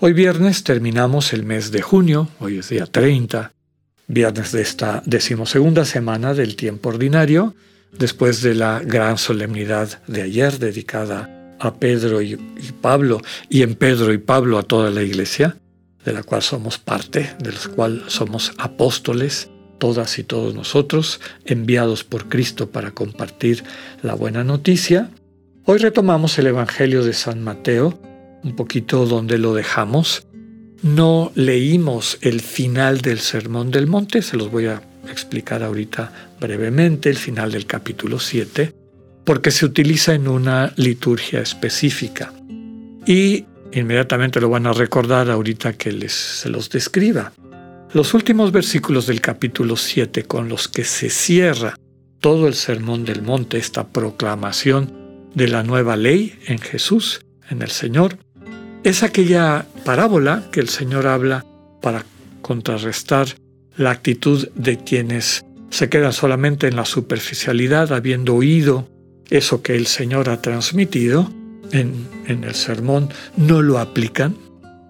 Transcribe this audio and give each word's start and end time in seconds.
Hoy 0.00 0.12
viernes 0.12 0.64
terminamos 0.64 1.32
el 1.32 1.44
mes 1.44 1.70
de 1.70 1.80
junio, 1.80 2.28
hoy 2.40 2.58
es 2.58 2.68
día 2.68 2.84
30, 2.84 3.52
viernes 4.08 4.50
de 4.50 4.60
esta 4.60 5.02
decimosegunda 5.06 5.84
semana 5.84 6.34
del 6.34 6.56
tiempo 6.56 6.88
ordinario, 6.88 7.54
después 7.96 8.42
de 8.42 8.56
la 8.56 8.80
gran 8.80 9.18
solemnidad 9.18 10.02
de 10.08 10.22
ayer 10.22 10.58
dedicada 10.58 11.56
a 11.60 11.74
Pedro 11.74 12.20
y, 12.20 12.36
Pablo, 12.80 13.20
y 13.48 13.62
en 13.62 13.76
Pedro 13.76 14.12
y 14.12 14.18
Pablo 14.18 14.58
a 14.58 14.64
toda 14.64 14.90
la 14.90 15.02
iglesia, 15.02 15.56
de 16.04 16.12
la 16.12 16.24
cual 16.24 16.42
somos 16.42 16.76
parte, 16.76 17.30
de 17.38 17.52
la 17.52 17.74
cual 17.74 18.02
somos 18.08 18.52
apóstoles, 18.58 19.48
todas 19.78 20.18
y 20.18 20.24
todos 20.24 20.54
nosotros, 20.54 21.20
enviados 21.44 22.02
por 22.02 22.28
Cristo 22.28 22.68
para 22.68 22.90
compartir 22.90 23.62
la 24.02 24.14
buena 24.14 24.42
noticia. 24.42 25.10
Hoy 25.64 25.78
retomamos 25.78 26.36
el 26.40 26.48
Evangelio 26.48 27.04
de 27.04 27.12
San 27.12 27.42
Mateo, 27.42 27.98
un 28.44 28.54
poquito 28.54 29.06
donde 29.06 29.38
lo 29.38 29.54
dejamos, 29.54 30.26
no 30.82 31.32
leímos 31.34 32.18
el 32.20 32.40
final 32.40 33.00
del 33.00 33.18
Sermón 33.18 33.70
del 33.70 33.86
Monte, 33.86 34.22
se 34.22 34.36
los 34.36 34.50
voy 34.50 34.66
a 34.66 34.82
explicar 35.10 35.62
ahorita 35.62 36.30
brevemente, 36.38 37.08
el 37.08 37.16
final 37.16 37.52
del 37.52 37.66
capítulo 37.66 38.18
7, 38.18 38.74
porque 39.24 39.50
se 39.50 39.64
utiliza 39.64 40.14
en 40.14 40.28
una 40.28 40.72
liturgia 40.76 41.40
específica. 41.40 42.32
Y 43.06 43.46
inmediatamente 43.72 44.40
lo 44.40 44.50
van 44.50 44.66
a 44.66 44.72
recordar 44.72 45.30
ahorita 45.30 45.72
que 45.72 45.90
les, 45.90 46.12
se 46.12 46.50
los 46.50 46.68
describa. 46.68 47.32
Los 47.92 48.12
últimos 48.12 48.52
versículos 48.52 49.06
del 49.06 49.20
capítulo 49.20 49.76
7 49.76 50.24
con 50.24 50.48
los 50.48 50.68
que 50.68 50.84
se 50.84 51.08
cierra 51.08 51.76
todo 52.20 52.46
el 52.46 52.54
Sermón 52.54 53.04
del 53.04 53.22
Monte, 53.22 53.56
esta 53.56 53.88
proclamación 53.88 54.92
de 55.34 55.48
la 55.48 55.62
nueva 55.62 55.96
ley 55.96 56.38
en 56.46 56.58
Jesús, 56.58 57.24
en 57.48 57.62
el 57.62 57.70
Señor, 57.70 58.18
es 58.84 59.02
aquella 59.02 59.66
parábola 59.84 60.44
que 60.52 60.60
el 60.60 60.68
Señor 60.68 61.06
habla 61.06 61.44
para 61.80 62.04
contrarrestar 62.42 63.28
la 63.76 63.90
actitud 63.90 64.48
de 64.54 64.76
quienes 64.76 65.44
se 65.70 65.88
quedan 65.88 66.12
solamente 66.12 66.68
en 66.68 66.76
la 66.76 66.84
superficialidad, 66.84 67.92
habiendo 67.92 68.34
oído 68.34 68.88
eso 69.30 69.62
que 69.62 69.74
el 69.74 69.86
Señor 69.86 70.28
ha 70.28 70.42
transmitido 70.42 71.32
en, 71.72 72.06
el 72.28 72.54
sermón, 72.54 73.08
no 73.36 73.62
lo 73.62 73.78
aplican, 73.78 74.36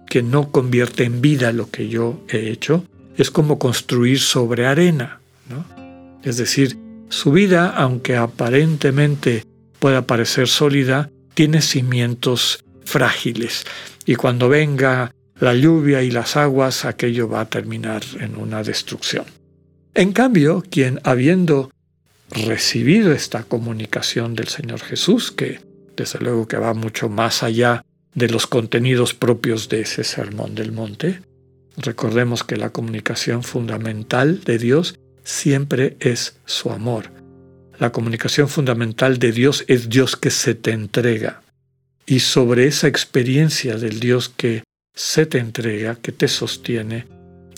que 0.07 0.21
no 0.21 0.51
convierte 0.51 1.05
en 1.05 1.21
vida 1.21 1.51
lo 1.53 1.71
que 1.71 1.87
yo 1.87 2.21
he 2.27 2.49
hecho, 2.49 2.83
es 3.17 3.31
como 3.31 3.57
construir 3.57 4.19
sobre 4.19 4.67
arena. 4.67 5.21
Es 6.21 6.37
decir, 6.37 6.77
su 7.09 7.31
vida, 7.31 7.69
aunque 7.69 8.17
aparentemente 8.17 9.45
pueda 9.79 10.05
parecer 10.05 10.47
sólida, 10.47 11.09
tiene 11.33 11.61
cimientos 11.61 12.64
frágiles 12.85 13.65
y 14.05 14.15
cuando 14.15 14.49
venga 14.49 15.11
la 15.39 15.53
lluvia 15.53 16.01
y 16.01 16.11
las 16.11 16.37
aguas, 16.37 16.85
aquello 16.85 17.27
va 17.27 17.41
a 17.41 17.49
terminar 17.49 18.03
en 18.19 18.37
una 18.37 18.63
destrucción. 18.63 19.25
En 19.93 20.13
cambio, 20.13 20.63
quien 20.69 20.99
habiendo 21.03 21.71
recibido 22.31 23.11
esta 23.11 23.43
comunicación 23.43 24.35
del 24.35 24.47
Señor 24.47 24.79
Jesús, 24.81 25.31
que 25.31 25.59
desde 25.95 26.19
luego 26.19 26.47
que 26.47 26.57
va 26.57 26.73
mucho 26.73 27.09
más 27.09 27.43
allá 27.43 27.83
de 28.13 28.29
los 28.29 28.47
contenidos 28.47 29.13
propios 29.13 29.69
de 29.69 29.81
ese 29.81 30.03
sermón 30.03 30.55
del 30.55 30.71
monte, 30.71 31.21
recordemos 31.77 32.43
que 32.43 32.57
la 32.57 32.71
comunicación 32.71 33.43
fundamental 33.43 34.41
de 34.43 34.57
Dios 34.57 34.97
siempre 35.23 35.97
es 35.99 36.37
su 36.45 36.71
amor. 36.71 37.11
La 37.77 37.91
comunicación 37.91 38.47
fundamental 38.47 39.19
de 39.19 39.33
Dios 39.33 39.65
es 39.67 39.89
Dios 39.89 40.15
que 40.15 40.31
se 40.31 40.55
te 40.55 40.71
entrega, 40.71 41.41
y 42.05 42.19
sobre 42.19 42.67
esa 42.67 42.87
experiencia 42.87 43.77
del 43.77 43.99
Dios 43.99 44.29
que 44.29 44.63
se 44.93 45.25
te 45.25 45.39
entrega, 45.39 45.95
que 45.95 46.11
te 46.11 46.27
sostiene, 46.27 47.07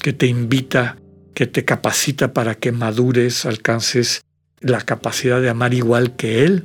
que 0.01 0.13
te 0.13 0.27
invita, 0.27 0.97
que 1.33 1.47
te 1.47 1.65
capacita 1.65 2.33
para 2.33 2.55
que 2.55 2.71
madures, 2.71 3.45
alcances 3.45 4.21
la 4.59 4.81
capacidad 4.81 5.41
de 5.41 5.49
amar 5.49 5.73
igual 5.73 6.15
que 6.15 6.43
Él 6.45 6.63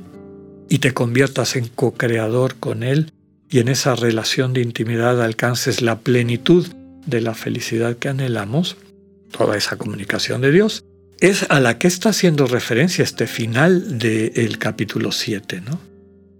y 0.69 0.79
te 0.79 0.93
conviertas 0.93 1.55
en 1.55 1.67
co-creador 1.67 2.55
con 2.55 2.83
Él 2.83 3.11
y 3.49 3.59
en 3.59 3.67
esa 3.67 3.95
relación 3.95 4.53
de 4.53 4.61
intimidad 4.61 5.21
alcances 5.21 5.81
la 5.81 5.99
plenitud 5.99 6.67
de 7.05 7.21
la 7.21 7.35
felicidad 7.35 7.97
que 7.97 8.09
anhelamos, 8.09 8.77
toda 9.31 9.57
esa 9.57 9.75
comunicación 9.75 10.41
de 10.41 10.51
Dios, 10.51 10.83
es 11.19 11.45
a 11.49 11.59
la 11.59 11.77
que 11.77 11.87
está 11.87 12.09
haciendo 12.09 12.47
referencia 12.47 13.03
este 13.03 13.27
final 13.27 13.99
del 13.99 14.57
capítulo 14.57 15.11
7, 15.11 15.61
¿no? 15.61 15.79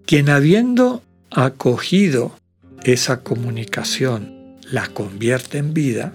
Quien 0.05 0.29
habiendo 0.29 1.03
acogido 1.35 2.35
esa 2.83 3.21
comunicación, 3.21 4.57
la 4.69 4.87
convierte 4.87 5.57
en 5.57 5.73
vida, 5.73 6.13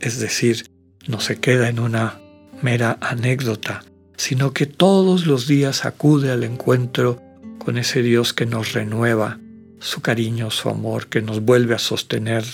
es 0.00 0.18
decir, 0.18 0.66
no 1.06 1.20
se 1.20 1.36
queda 1.36 1.68
en 1.68 1.80
una 1.80 2.20
mera 2.62 2.98
anécdota, 3.00 3.84
sino 4.16 4.52
que 4.52 4.66
todos 4.66 5.26
los 5.26 5.46
días 5.46 5.84
acude 5.84 6.30
al 6.30 6.44
encuentro 6.44 7.20
con 7.58 7.78
ese 7.78 8.02
Dios 8.02 8.32
que 8.32 8.46
nos 8.46 8.72
renueva 8.72 9.38
su 9.80 10.00
cariño, 10.00 10.50
su 10.50 10.68
amor, 10.68 11.08
que 11.08 11.20
nos 11.20 11.40
vuelve 11.40 11.74
a 11.74 11.78
sostener 11.78 12.44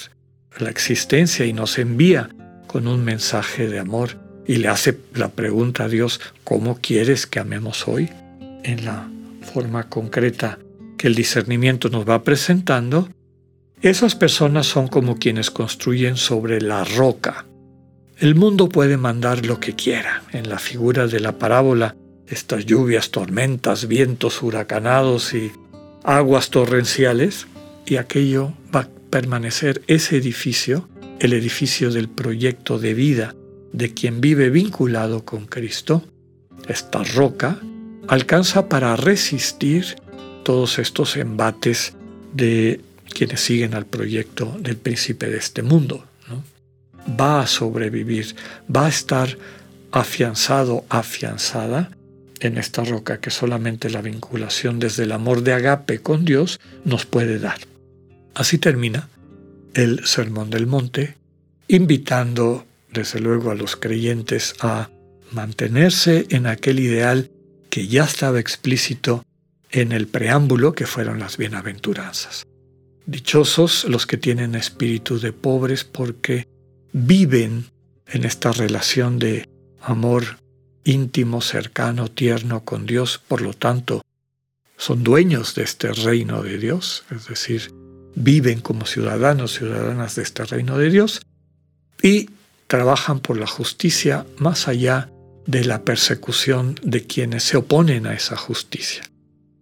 la 0.59 0.70
existencia 0.70 1.47
y 1.47 1.53
nos 1.53 1.78
envía 1.78 2.31
con 2.66 2.87
un 2.88 3.04
mensaje 3.04 3.69
de 3.69 3.78
amor 3.78 4.19
y 4.47 4.56
le 4.56 4.69
hace 4.69 4.99
la 5.15 5.28
pregunta 5.28 5.84
a 5.84 5.88
Dios, 5.88 6.20
¿cómo 6.43 6.78
quieres 6.81 7.26
que 7.26 7.38
amemos 7.38 7.87
hoy? 7.87 8.10
En 8.65 8.84
la 8.84 9.09
forma 9.53 9.88
concreta 9.88 10.59
que 11.00 11.09
el 11.09 11.15
discernimiento 11.15 11.88
nos 11.88 12.06
va 12.06 12.22
presentando, 12.22 13.09
esas 13.81 14.15
personas 14.15 14.66
son 14.66 14.87
como 14.87 15.16
quienes 15.16 15.50
construyen 15.50 16.19
sobre 16.19 16.61
la 16.61 16.84
roca. 16.84 17.47
El 18.19 18.34
mundo 18.34 18.69
puede 18.69 18.99
mandar 18.99 19.47
lo 19.47 19.61
que 19.61 19.75
quiera. 19.75 20.22
En 20.33 20.50
la 20.50 20.59
figura 20.59 21.06
de 21.06 21.21
la 21.21 21.38
parábola, 21.38 21.97
estas 22.27 22.66
lluvias, 22.66 23.11
tormentas, 23.11 23.88
vientos 23.88 24.43
huracanados 24.43 25.33
y 25.33 25.50
aguas 26.05 26.50
torrenciales, 26.50 27.47
y 27.87 27.97
aquello 27.97 28.53
va 28.77 28.81
a 28.81 28.88
permanecer 29.09 29.81
ese 29.87 30.19
edificio, 30.19 30.87
el 31.19 31.32
edificio 31.32 31.91
del 31.91 32.11
proyecto 32.11 32.78
de 32.78 32.93
vida 32.93 33.34
de 33.72 33.94
quien 33.94 34.21
vive 34.21 34.50
vinculado 34.50 35.25
con 35.25 35.47
Cristo, 35.47 36.05
esta 36.69 37.03
roca, 37.05 37.59
alcanza 38.06 38.69
para 38.69 38.97
resistir 38.97 39.97
todos 40.43 40.78
estos 40.78 41.17
embates 41.17 41.95
de 42.33 42.81
quienes 43.12 43.41
siguen 43.41 43.75
al 43.75 43.87
proyecto 43.87 44.56
del 44.61 44.77
príncipe 44.77 45.28
de 45.28 45.39
este 45.39 45.62
mundo. 45.62 46.05
Va 47.21 47.43
a 47.43 47.47
sobrevivir, 47.47 48.37
va 48.75 48.87
a 48.87 48.89
estar 48.89 49.37
afianzado, 49.91 50.84
afianzada 50.89 51.91
en 52.41 52.56
esta 52.59 52.84
roca 52.84 53.21
que 53.21 53.31
solamente 53.31 53.91
la 53.91 54.00
vinculación 54.00 54.79
desde 54.79 55.05
el 55.05 55.12
amor 55.12 55.43
de 55.43 55.53
agape 55.53 56.00
con 56.00 56.25
Dios 56.25 56.61
nos 56.84 57.06
puede 57.06 57.39
dar. 57.39 57.59
Así 58.34 58.59
termina 58.59 59.09
el 59.75 60.06
Sermón 60.06 60.50
del 60.50 60.67
Monte, 60.67 61.17
invitando 61.69 62.67
desde 62.93 63.21
luego 63.21 63.50
a 63.50 63.55
los 63.55 63.76
creyentes 63.76 64.55
a 64.61 64.91
mantenerse 65.32 66.26
en 66.31 66.47
aquel 66.47 66.81
ideal 66.81 67.31
que 67.69 67.87
ya 67.87 68.05
estaba 68.05 68.41
explícito 68.41 69.23
en 69.72 69.93
el 69.93 70.06
preámbulo 70.06 70.72
que 70.72 70.87
fueron 70.87 71.19
las 71.19 71.37
bienaventuranzas. 71.37 72.44
Dichosos 73.06 73.84
los 73.84 74.06
que 74.06 74.17
tienen 74.17 74.55
espíritu 74.55 75.19
de 75.19 75.32
pobres 75.32 75.84
porque 75.84 76.46
viven 76.93 77.67
en 78.06 78.25
esta 78.25 78.52
relación 78.52 79.19
de 79.19 79.49
amor 79.81 80.38
íntimo, 80.84 81.40
cercano, 81.40 82.11
tierno 82.11 82.64
con 82.64 82.87
Dios, 82.87 83.20
por 83.26 83.43
lo 83.43 83.52
tanto, 83.52 84.02
son 84.76 85.05
dueños 85.05 85.55
de 85.55 85.62
este 85.62 85.93
reino 85.93 86.43
de 86.43 86.58
Dios, 86.58 87.05
es 87.11 87.28
decir, 87.28 87.73
viven 88.14 88.61
como 88.61 88.87
ciudadanos, 88.87 89.55
ciudadanas 89.55 90.16
de 90.16 90.23
este 90.23 90.44
reino 90.44 90.78
de 90.78 90.90
Dios 90.90 91.20
y 92.02 92.31
trabajan 92.66 93.20
por 93.20 93.38
la 93.38 93.46
justicia 93.46 94.26
más 94.38 94.69
allá 94.69 95.11
de 95.46 95.64
la 95.64 95.84
persecución 95.84 96.78
de 96.82 97.06
quienes 97.06 97.44
se 97.44 97.56
oponen 97.56 98.06
a 98.06 98.14
esa 98.14 98.37
justicia 98.37 99.10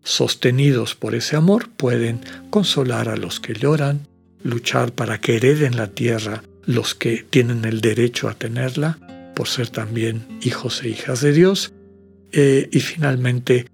sostenidos 0.08 0.94
por 0.94 1.14
ese 1.14 1.36
amor, 1.36 1.68
pueden 1.68 2.20
consolar 2.48 3.10
a 3.10 3.16
los 3.16 3.40
que 3.40 3.52
lloran, 3.52 4.06
luchar 4.42 4.92
para 4.92 5.20
que 5.20 5.36
hereden 5.36 5.76
la 5.76 5.88
tierra 5.88 6.42
los 6.64 6.94
que 6.94 7.26
tienen 7.28 7.66
el 7.66 7.82
derecho 7.82 8.28
a 8.28 8.34
tenerla 8.34 8.98
por 9.34 9.48
ser 9.48 9.68
también 9.68 10.26
hijos 10.40 10.82
e 10.82 10.88
hijas 10.88 11.20
de 11.20 11.32
Dios. 11.32 11.72
Eh, 12.32 12.68
y 12.72 12.80
finalmente 12.80 13.66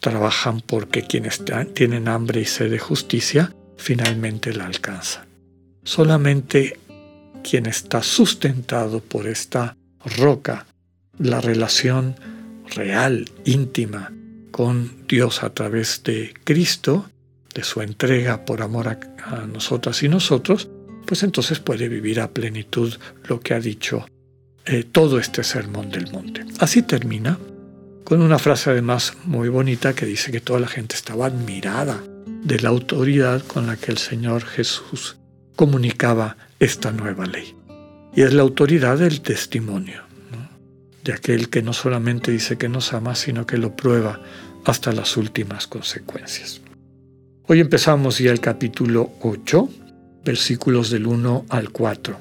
trabajan 0.00 0.60
porque 0.60 1.02
quienes 1.02 1.42
tienen 1.74 2.08
hambre 2.08 2.40
y 2.40 2.44
sed 2.46 2.70
de 2.70 2.78
justicia 2.78 3.54
finalmente 3.76 4.54
la 4.54 4.66
alcanzan. 4.66 5.26
Solamente 5.84 6.78
quien 7.42 7.66
está 7.66 8.02
sustentado 8.02 9.00
por 9.00 9.26
esta 9.26 9.76
roca, 10.18 10.66
la 11.18 11.40
relación 11.40 12.16
real, 12.74 13.30
íntima 13.44 14.12
con 14.52 15.06
Dios 15.08 15.42
a 15.42 15.52
través 15.52 16.02
de 16.04 16.32
Cristo, 16.44 17.10
de 17.54 17.64
su 17.64 17.80
entrega 17.80 18.44
por 18.44 18.62
amor 18.62 18.88
a, 18.88 19.46
nosotras 19.52 20.02
y 20.02 20.08
nosotros, 20.08 20.68
pues 21.06 21.24
entonces 21.24 21.58
puede 21.58 21.88
vivir 21.88 22.20
a 22.20 22.30
plenitud 22.32 22.94
lo 23.24 23.40
que 23.40 23.54
ha 23.54 23.60
dicho 23.60 24.06
eh, 24.64 24.84
todo 24.84 25.18
este 25.18 25.42
sermón 25.42 25.90
del 25.90 26.12
monte. 26.12 26.44
Así 26.60 26.82
termina, 26.82 27.38
con 28.04 28.22
una 28.22 28.38
frase 28.38 28.70
además 28.70 29.14
muy 29.24 29.48
bonita 29.48 29.94
que 29.94 30.06
dice 30.06 30.30
que 30.30 30.40
toda 30.40 30.60
la 30.60 30.68
gente 30.68 30.94
estaba 30.94 31.26
admirada 31.26 32.00
de 32.44 32.60
la 32.60 32.68
autoridad 32.68 33.42
con 33.44 33.66
la 33.66 33.76
que 33.76 33.90
el 33.90 33.98
Señor 33.98 34.44
Jesús 34.44 35.16
comunicaba 35.56 36.36
esta 36.58 36.92
nueva 36.92 37.26
ley. 37.26 37.56
Y 38.14 38.22
es 38.22 38.34
la 38.34 38.42
autoridad 38.42 38.98
del 38.98 39.22
testimonio, 39.22 40.02
de 41.04 41.12
aquel 41.12 41.48
que 41.48 41.62
no 41.62 41.72
solamente 41.72 42.30
dice 42.30 42.56
que 42.56 42.68
nos 42.68 42.92
ama, 42.92 43.14
sino 43.14 43.46
que 43.46 43.58
lo 43.58 43.74
prueba 43.74 44.20
hasta 44.64 44.92
las 44.92 45.16
últimas 45.16 45.66
consecuencias. 45.66 46.60
Hoy 47.46 47.60
empezamos 47.60 48.18
ya 48.18 48.30
el 48.30 48.40
capítulo 48.40 49.10
8, 49.20 49.68
versículos 50.24 50.90
del 50.90 51.06
1 51.06 51.46
al 51.48 51.70
4. 51.70 52.16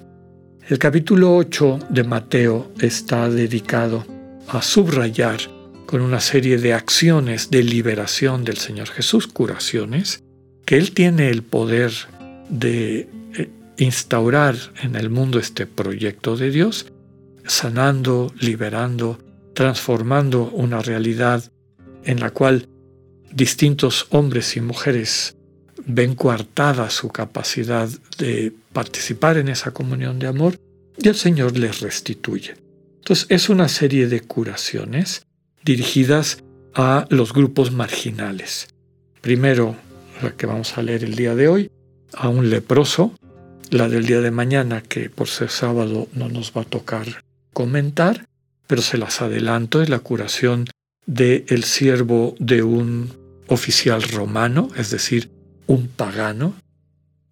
El 0.68 0.80
capítulo 0.80 1.36
8 1.36 1.80
de 1.90 2.04
Mateo 2.04 2.72
está 2.80 3.30
dedicado 3.30 4.06
a 4.48 4.62
subrayar 4.62 5.40
con 5.86 6.02
una 6.02 6.20
serie 6.20 6.58
de 6.58 6.74
acciones 6.74 7.52
de 7.52 7.64
liberación 7.64 8.44
del 8.44 8.58
Señor 8.58 8.88
Jesús, 8.88 9.28
curaciones, 9.28 10.24
que 10.66 10.78
Él 10.78 10.94
tiene 10.94 11.30
el 11.30 11.44
poder 11.44 11.92
de 12.50 13.10
eh, 13.36 13.50
instaurar 13.78 14.56
en 14.82 14.96
el 14.96 15.10
mundo 15.10 15.38
este 15.40 15.66
proyecto 15.66 16.38
de 16.38 16.50
Dios, 16.50 16.88
sanando, 17.46 18.34
liberando, 18.40 19.20
transformando 19.54 20.50
una 20.50 20.82
realidad 20.82 21.44
en 22.04 22.20
la 22.20 22.32
cual 22.32 22.68
distintos 23.34 24.08
hombres 24.10 24.58
y 24.58 24.62
mujeres 24.62 25.36
ven 25.86 26.16
coartada 26.16 26.90
su 26.90 27.10
capacidad 27.10 27.90
de 28.18 28.54
participar 28.74 29.38
en 29.38 29.50
esa 29.50 29.72
comunión 29.72 30.20
de 30.20 30.28
amor 30.28 30.58
y 30.98 31.08
el 31.08 31.16
Señor 31.16 31.58
les 31.58 31.82
restituye. 31.82 32.56
Entonces 32.98 33.26
es 33.30 33.50
una 33.50 33.68
serie 33.68 34.08
de 34.08 34.22
curaciones 34.22 35.26
dirigidas 35.64 36.44
a 36.74 37.06
los 37.10 37.34
grupos 37.34 37.72
marginales. 37.72 38.68
Primero, 39.22 39.76
la 40.22 40.32
que 40.32 40.46
vamos 40.46 40.78
a 40.78 40.84
leer 40.84 41.04
el 41.04 41.16
día 41.16 41.36
de 41.36 41.48
hoy, 41.48 41.72
a 42.14 42.30
un 42.30 42.50
leproso, 42.50 43.14
la 43.70 43.90
del 43.90 44.06
día 44.06 44.22
de 44.22 44.32
mañana, 44.32 44.82
que 44.82 45.10
por 45.10 45.28
ser 45.28 45.50
sábado 45.50 46.08
no 46.14 46.30
nos 46.30 46.52
va 46.56 46.62
a 46.62 46.66
tocar 46.66 47.24
comentar, 47.62 48.26
pero 48.66 48.82
se 48.82 48.98
las 48.98 49.22
adelanto, 49.22 49.84
es 49.84 49.90
la 49.90 50.00
curación 50.00 50.66
del 51.06 51.46
el 51.48 51.64
siervo 51.64 52.34
de 52.40 52.64
un 52.64 53.14
oficial 53.50 54.02
romano, 54.02 54.70
es 54.78 54.90
decir, 54.90 55.30
un 55.68 55.88
pagano, 55.88 56.56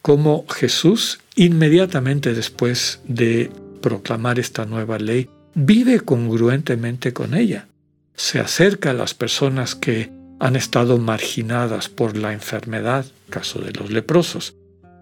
como 0.03 0.45
Jesús, 0.47 1.19
inmediatamente 1.35 2.35
después 2.35 3.01
de 3.05 3.49
proclamar 3.81 4.37
esta 4.37 4.67
nueva 4.67 4.99
ley, 4.99 5.31
vive 5.55 5.99
congruentemente 6.01 7.11
con 7.11 7.33
ella. 7.33 7.67
Se 8.13 8.39
acerca 8.39 8.91
a 8.91 8.93
las 8.93 9.15
personas 9.15 9.73
que 9.73 10.11
han 10.39 10.55
estado 10.55 10.99
marginadas 10.99 11.89
por 11.89 12.15
la 12.17 12.33
enfermedad, 12.33 13.03
caso 13.31 13.59
de 13.61 13.71
los 13.71 13.89
leprosos, 13.89 14.55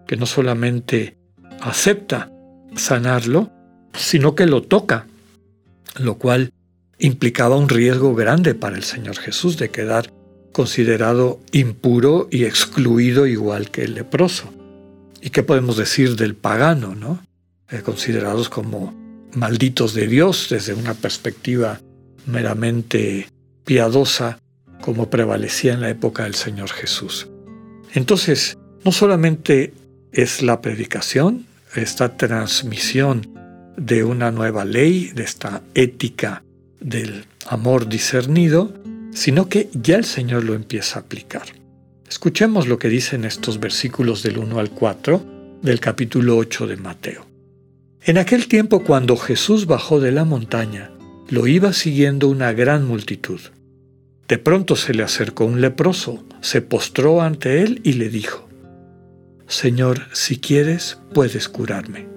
que 0.07 0.15
no 0.15 0.25
solamente 0.25 1.17
acepta 1.59 2.31
sanarlo, 2.77 3.51
sino 3.93 4.33
que 4.33 4.45
lo 4.45 4.61
toca, 4.61 5.05
lo 5.99 6.17
cual 6.17 6.51
implicaba 6.99 7.57
un 7.57 7.69
riesgo 7.69 8.15
grande 8.15 8.55
para 8.55 8.75
el 8.75 8.83
Señor 8.83 9.17
Jesús 9.17 9.57
de 9.57 9.69
quedar 9.69 10.11
considerado 10.51 11.39
impuro 11.51 12.27
y 12.31 12.45
excluido 12.45 13.27
igual 13.27 13.69
que 13.69 13.83
el 13.83 13.93
leproso. 13.93 14.51
¿Y 15.21 15.29
qué 15.29 15.43
podemos 15.43 15.77
decir 15.77 16.15
del 16.15 16.35
pagano, 16.35 16.95
no? 16.95 17.21
Eh, 17.69 17.81
considerados 17.83 18.49
como 18.49 18.95
malditos 19.33 19.93
de 19.93 20.07
Dios 20.07 20.47
desde 20.49 20.73
una 20.73 20.93
perspectiva 20.93 21.79
meramente 22.25 23.27
piadosa 23.65 24.39
como 24.81 25.09
prevalecía 25.09 25.73
en 25.73 25.81
la 25.81 25.89
época 25.89 26.23
del 26.23 26.35
Señor 26.35 26.69
Jesús. 26.69 27.27
Entonces, 27.93 28.57
no 28.83 28.91
solamente 28.91 29.73
es 30.11 30.41
la 30.41 30.61
predicación, 30.61 31.45
esta 31.75 32.15
transmisión 32.17 33.27
de 33.77 34.03
una 34.03 34.31
nueva 34.31 34.65
ley, 34.65 35.11
de 35.13 35.23
esta 35.23 35.61
ética 35.75 36.43
del 36.81 37.25
amor 37.47 37.87
discernido, 37.87 38.73
sino 39.13 39.47
que 39.47 39.69
ya 39.73 39.95
el 39.95 40.05
Señor 40.05 40.43
lo 40.43 40.55
empieza 40.55 40.99
a 40.99 41.01
aplicar. 41.03 41.43
Escuchemos 42.09 42.67
lo 42.67 42.79
que 42.79 42.89
dicen 42.89 43.23
estos 43.23 43.59
versículos 43.59 44.23
del 44.23 44.37
1 44.37 44.59
al 44.59 44.71
4 44.71 45.59
del 45.61 45.79
capítulo 45.79 46.37
8 46.37 46.67
de 46.67 46.77
Mateo. 46.77 47.25
En 48.01 48.17
aquel 48.17 48.47
tiempo 48.47 48.83
cuando 48.83 49.17
Jesús 49.17 49.65
bajó 49.65 49.99
de 49.99 50.11
la 50.11 50.25
montaña, 50.25 50.91
lo 51.29 51.47
iba 51.47 51.73
siguiendo 51.73 52.29
una 52.29 52.53
gran 52.53 52.85
multitud. 52.85 53.39
De 54.27 54.37
pronto 54.37 54.75
se 54.75 54.93
le 54.93 55.03
acercó 55.03 55.45
un 55.45 55.61
leproso, 55.61 56.23
se 56.41 56.61
postró 56.61 57.21
ante 57.21 57.61
él 57.61 57.81
y 57.83 57.93
le 57.93 58.09
dijo, 58.09 58.47
Señor, 59.47 60.07
si 60.13 60.37
quieres, 60.37 60.97
puedes 61.13 61.47
curarme. 61.47 62.16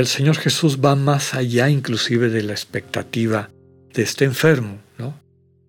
el 0.00 0.06
Señor 0.06 0.36
Jesús 0.36 0.78
va 0.84 0.94
más 0.94 1.34
allá 1.34 1.68
inclusive 1.70 2.28
de 2.28 2.42
la 2.42 2.52
expectativa 2.52 3.50
de 3.94 4.02
este 4.02 4.24
enfermo, 4.24 4.78
¿no? 4.98 5.18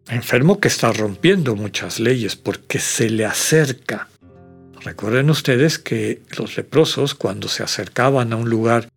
enfermo 0.09 0.59
que 0.59 0.67
está 0.67 0.91
rompiendo 0.91 1.55
muchas 1.55 1.99
leyes 1.99 2.35
porque 2.35 2.79
se 2.79 3.09
le 3.09 3.25
acerca. 3.25 4.09
Recuerden 4.81 5.29
ustedes 5.29 5.79
que 5.79 6.21
los 6.37 6.55
leprosos 6.57 7.15
cuando 7.15 7.47
se 7.47 7.63
acercaban 7.63 8.33
a 8.33 8.37
un 8.37 8.49
lugar 8.49 8.89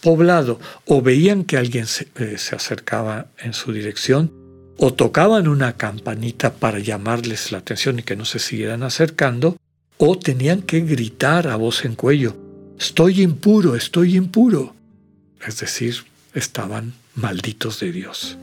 poblado 0.00 0.60
o 0.86 1.02
veían 1.02 1.44
que 1.44 1.56
alguien 1.56 1.86
se, 1.86 2.08
eh, 2.16 2.36
acercaba 2.52 3.26
en 3.38 3.52
su 3.52 3.72
dirección 3.72 4.32
o 4.78 4.94
tocaban 4.94 5.48
una 5.48 5.76
campanita 5.76 6.54
para 6.54 6.78
llamarles 6.78 7.50
la 7.50 7.58
atención 7.58 7.98
y 7.98 8.02
que 8.02 8.16
no 8.16 8.24
se 8.24 8.38
siguieran 8.38 8.84
acercando, 8.84 9.56
o 9.96 10.16
tenían 10.16 10.62
que 10.62 10.80
gritar 10.80 11.48
a 11.48 11.56
voz 11.56 11.84
en 11.84 11.96
cuello, 11.96 12.36
estoy 12.78 13.22
impuro, 13.22 13.74
estoy 13.74 14.16
impuro. 14.16 14.76
Es 15.46 15.60
decir, 15.60 16.04
estaban 16.34 16.94
malditos 17.14 17.80
de 17.80 17.92
Dios. 17.92 18.36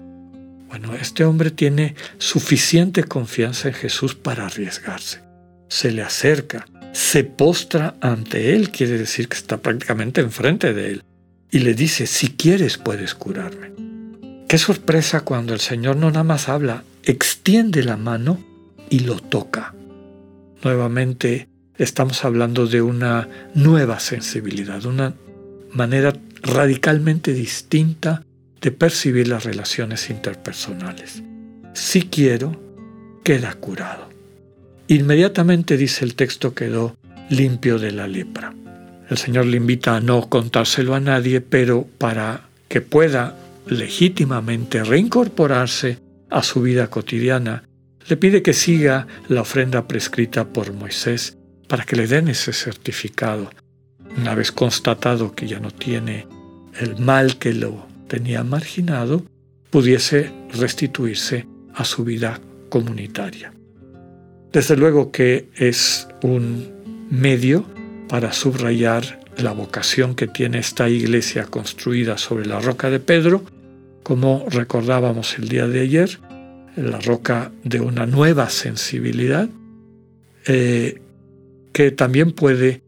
Bueno, 0.67 0.93
este 0.95 1.23
hombre 1.23 1.51
tiene 1.51 1.95
suficiente 2.17 3.03
confianza 3.03 3.69
en 3.69 3.73
Jesús 3.73 4.15
para 4.15 4.45
arriesgarse. 4.47 5.21
Se 5.69 5.91
le 5.91 6.01
acerca, 6.01 6.67
se 6.91 7.23
postra 7.23 7.95
ante 8.01 8.55
él, 8.55 8.71
quiere 8.71 8.97
decir 8.97 9.27
que 9.27 9.37
está 9.37 9.57
prácticamente 9.57 10.21
enfrente 10.21 10.73
de 10.73 10.91
él, 10.91 11.03
y 11.51 11.59
le 11.59 11.73
dice, 11.73 12.07
si 12.07 12.29
quieres 12.29 12.77
puedes 12.77 13.15
curarme. 13.15 13.71
Qué 14.47 14.57
sorpresa 14.57 15.21
cuando 15.21 15.53
el 15.53 15.59
Señor 15.59 15.95
no 15.95 16.11
nada 16.11 16.23
más 16.23 16.49
habla, 16.49 16.83
extiende 17.03 17.83
la 17.83 17.97
mano 17.97 18.43
y 18.89 18.99
lo 18.99 19.19
toca. 19.19 19.73
Nuevamente 20.63 21.47
estamos 21.77 22.23
hablando 22.25 22.67
de 22.67 22.81
una 22.81 23.27
nueva 23.53 23.99
sensibilidad, 23.99 24.85
una 24.85 25.13
manera 25.71 26.13
radicalmente 26.45 27.33
distinta 27.33 28.23
de 28.61 28.71
percibir 28.71 29.27
las 29.27 29.43
relaciones 29.43 30.09
interpersonales. 30.09 31.23
Si 31.73 32.03
quiero, 32.03 32.61
queda 33.23 33.53
curado. 33.55 34.09
Inmediatamente 34.87 35.75
dice 35.75 36.05
el 36.05 36.15
texto 36.15 36.53
quedó 36.53 36.95
limpio 37.29 37.79
de 37.79 37.91
la 37.91 38.07
lepra. 38.07 38.53
El 39.09 39.17
Señor 39.17 39.47
le 39.47 39.57
invita 39.57 39.95
a 39.95 39.99
no 39.99 40.29
contárselo 40.29 40.93
a 40.93 40.99
nadie, 40.99 41.41
pero 41.41 41.87
para 41.97 42.47
que 42.67 42.81
pueda 42.81 43.35
legítimamente 43.67 44.83
reincorporarse 44.83 45.99
a 46.29 46.43
su 46.43 46.61
vida 46.61 46.87
cotidiana, 46.87 47.63
le 48.07 48.17
pide 48.17 48.43
que 48.43 48.53
siga 48.53 49.07
la 49.27 49.41
ofrenda 49.41 49.87
prescrita 49.87 50.45
por 50.45 50.73
Moisés 50.73 51.37
para 51.67 51.83
que 51.83 51.95
le 51.95 52.07
den 52.07 52.27
ese 52.27 52.53
certificado. 52.53 53.49
Una 54.17 54.35
vez 54.35 54.51
constatado 54.51 55.33
que 55.33 55.47
ya 55.47 55.59
no 55.59 55.71
tiene 55.71 56.27
el 56.79 56.97
mal 56.97 57.37
que 57.37 57.53
lo 57.53 57.85
tenía 58.07 58.43
marginado, 58.43 59.23
pudiese 59.69 60.31
restituirse 60.53 61.47
a 61.73 61.85
su 61.85 62.03
vida 62.03 62.39
comunitaria. 62.69 63.53
Desde 64.51 64.77
luego 64.77 65.11
que 65.11 65.49
es 65.55 66.07
un 66.23 67.07
medio 67.09 67.65
para 68.07 68.31
subrayar 68.31 69.19
la 69.37 69.51
vocación 69.51 70.15
que 70.15 70.27
tiene 70.27 70.59
esta 70.59 70.87
iglesia 70.87 71.45
construida 71.45 72.17
sobre 72.17 72.45
la 72.45 72.59
roca 72.59 72.89
de 72.89 72.99
Pedro, 72.99 73.43
como 74.03 74.45
recordábamos 74.49 75.37
el 75.37 75.49
día 75.49 75.67
de 75.67 75.81
ayer, 75.81 76.19
la 76.77 76.99
roca 76.99 77.51
de 77.63 77.81
una 77.81 78.05
nueva 78.05 78.49
sensibilidad, 78.49 79.49
eh, 80.45 81.01
que 81.73 81.91
también 81.91 82.31
puede 82.31 82.81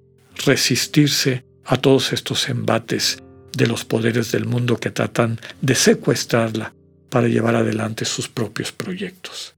resistirse 0.45 1.43
a 1.65 1.77
todos 1.77 2.13
estos 2.13 2.47
embates 2.47 3.17
de 3.57 3.65
los 3.65 3.85
poderes 3.85 4.31
del 4.31 4.45
mundo 4.45 4.77
que 4.77 4.91
tratan 4.91 5.39
de 5.61 5.73
secuestrarla 5.73 6.73
para 7.09 7.27
llevar 7.27 7.55
adelante 7.55 8.05
sus 8.05 8.29
propios 8.29 8.71
proyectos. 8.71 9.55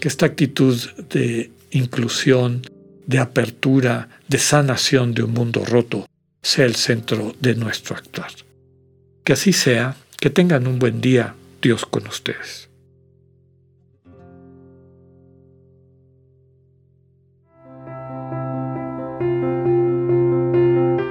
Que 0.00 0.06
esta 0.06 0.26
actitud 0.26 0.78
de 1.10 1.50
inclusión, 1.72 2.62
de 3.06 3.18
apertura, 3.18 4.08
de 4.28 4.38
sanación 4.38 5.14
de 5.14 5.24
un 5.24 5.32
mundo 5.32 5.64
roto 5.64 6.06
sea 6.42 6.64
el 6.64 6.76
centro 6.76 7.34
de 7.40 7.56
nuestro 7.56 7.96
actuar. 7.96 8.30
Que 9.24 9.32
así 9.32 9.52
sea, 9.52 9.96
que 10.20 10.30
tengan 10.30 10.68
un 10.68 10.78
buen 10.78 11.00
día, 11.00 11.34
Dios 11.60 11.84
con 11.86 12.06
ustedes. 12.06 12.67